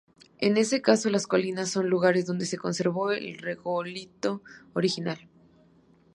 [0.39, 4.41] En ese caso, las colinas son lugares donde se conservó el regolito
[4.73, 5.27] original.